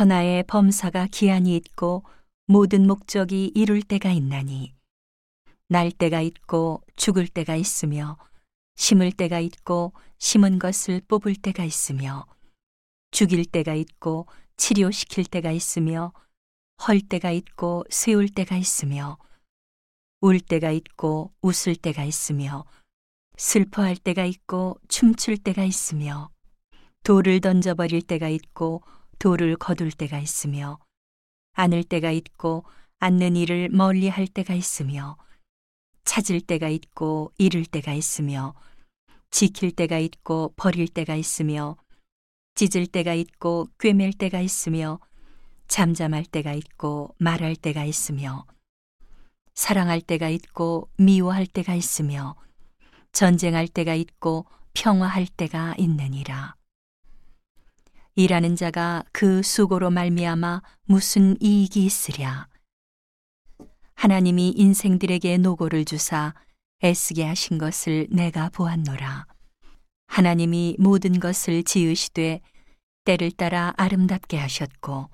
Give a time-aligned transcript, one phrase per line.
[0.00, 2.04] 천하의 범사가 기한이 있고
[2.46, 4.72] 모든 목적이 이룰 때가 있나니
[5.68, 8.16] 날 때가 있고 죽을 때가 있으며
[8.76, 12.24] 심을 때가 있고 심은 것을 뽑을 때가 있으며
[13.10, 14.26] 죽일 때가 있고
[14.56, 16.14] 치료시킬 때가 있으며
[16.88, 19.18] 헐 때가 있고 세울 때가 있으며
[20.22, 22.64] 울 때가 있고 웃을 때가 있으며
[23.36, 26.30] 슬퍼할 때가 있고 춤출 때가 있으며
[27.04, 28.82] 돌을 던져버릴 때가 있고
[29.20, 30.78] 돌을 거둘 때가 있으며
[31.52, 32.64] 안을 때가 있고
[32.98, 35.16] 앉는 일을 멀리 할 때가 있으며
[36.04, 38.54] 찾을 때가 있고 잃을 때가 있으며
[39.30, 41.76] 지킬 때가 있고 버릴 때가 있으며
[42.54, 44.98] 찢을 때가 있고 꿰맬 때가 있으며
[45.68, 48.46] 잠잠할 때가 있고 말할 때가 있으며
[49.54, 52.36] 사랑할 때가 있고 미워할 때가 있으며
[53.12, 56.59] 전쟁할 때가 있고 평화할 때가 있느니라.
[58.22, 62.48] 일하는 자가 그 수고로 말미암아 무슨 이익이 있으랴.
[63.94, 66.34] 하나님이 인생들에게 노고를 주사
[66.84, 69.26] 애쓰게 하신 것을 내가 보았노라.
[70.06, 72.40] 하나님이 모든 것을 지으시되
[73.04, 75.08] 때를 따라 아름답게 하셨고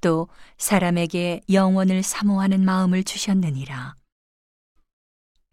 [0.00, 3.94] 또 사람에게 영원을 사모하는 마음을 주셨느니라.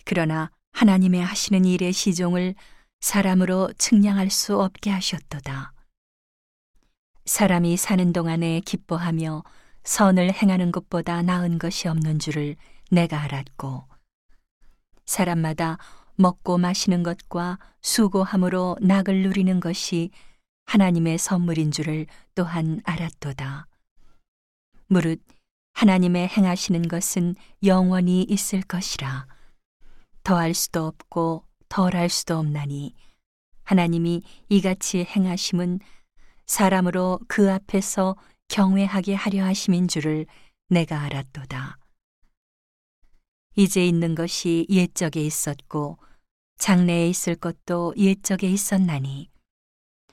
[0.03, 2.55] 그러나 하나님의 하시는 일의 시종을
[3.01, 5.74] 사람으로 측량할 수 없게 하셨도다.
[7.25, 9.43] 사람이 사는 동안에 기뻐하며
[9.83, 12.55] 선을 행하는 것보다 나은 것이 없는 줄을
[12.91, 13.83] 내가 알았고,
[15.05, 15.77] 사람마다
[16.15, 20.11] 먹고 마시는 것과 수고함으로 낙을 누리는 것이
[20.65, 23.67] 하나님의 선물인 줄을 또한 알았도다.
[24.87, 25.21] 무릇
[25.73, 29.27] 하나님의 행하시는 것은 영원히 있을 것이라.
[30.23, 32.93] 더할 수도 없고 덜할 수도 없나니
[33.63, 35.79] 하나님이 이같이 행하심은
[36.45, 38.15] 사람으로 그 앞에서
[38.47, 40.25] 경외하게 하려 하심인 줄을
[40.69, 41.77] 내가 알았도다.
[43.55, 45.97] 이제 있는 것이 옛적에 있었고
[46.57, 49.29] 장래에 있을 것도 옛적에 있었나니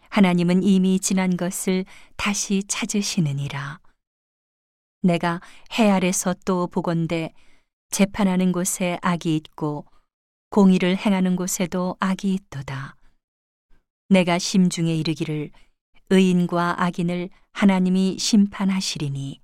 [0.08, 1.84] 하나님은 이미 지난 것을
[2.16, 3.80] 다시 찾으시느니라.
[5.02, 5.40] 내가
[5.78, 7.32] 해 아래서 또 보건대
[7.90, 9.86] 재판하는 곳에 악이 있고
[10.50, 12.96] 공의를 행하는 곳에도 악이 있도다.
[14.10, 15.50] 내가 심중에 이르기를
[16.12, 19.40] 의인과 악인을 하나님이 심판하시리니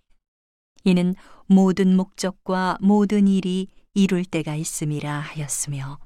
[0.84, 1.14] 이는
[1.46, 5.98] 모든 목적과 모든 일이 이룰 때가 있음이라 하였으며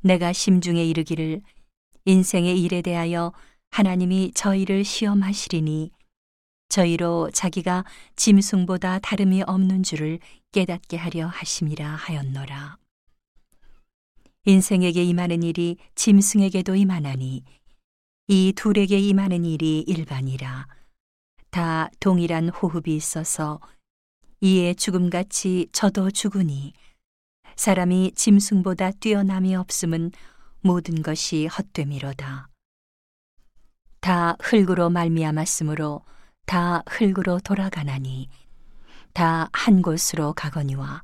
[0.00, 1.42] 내가 심중에 이르기를
[2.06, 3.32] 인생의 일에 대하여
[3.70, 5.92] 하나님이 저희를 시험하시리니
[6.68, 7.84] 저희로 자기가
[8.16, 10.18] 짐승보다 다름이 없는 줄을
[10.50, 12.78] 깨닫게 하려 하심이라 하였노라.
[14.44, 17.44] 인생에게 임하는 일이 짐승에게도 임하나니
[18.34, 20.66] 이 둘에게 임하는 일이 일반이라
[21.50, 23.60] 다 동일한 호흡이 있어서
[24.40, 26.72] 이에 죽음같이 저도 죽으니
[27.56, 30.12] 사람이 짐승보다 뛰어남이 없음은
[30.62, 32.48] 모든 것이 헛됨이로다.
[34.00, 36.00] 다 흙으로 말미암았으므로
[36.46, 38.30] 다 흙으로 돌아가나니
[39.12, 41.02] 다 한 곳으로 가거니와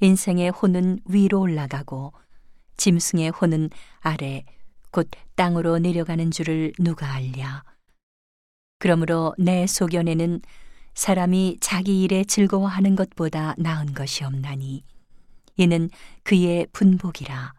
[0.00, 2.14] 인생의 혼은 위로 올라가고
[2.78, 3.70] 짐승의 혼은
[4.00, 4.44] 아래
[4.96, 7.64] 곧 땅으로 내려가는 줄을 누가 알랴.
[8.78, 10.40] 그러므로 내 소견에는
[10.94, 14.84] 사람이 자기 일에 즐거워하는 것보다 나은 것이 없나니
[15.58, 15.90] 이는
[16.22, 17.52] 그의 분복이라.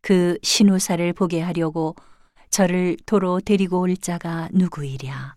[0.00, 1.94] 그 신우사를 보게 하려고
[2.50, 5.36] 저를 도로 데리고 올 자가 누구이랴.